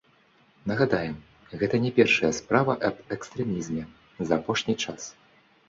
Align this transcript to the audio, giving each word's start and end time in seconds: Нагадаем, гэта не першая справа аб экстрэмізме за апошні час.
Нагадаем, 0.69 1.13
гэта 1.63 1.75
не 1.83 1.91
першая 1.99 2.31
справа 2.39 2.77
аб 2.91 2.95
экстрэмізме 3.19 3.83
за 4.27 4.33
апошні 4.43 4.75
час. 4.85 5.01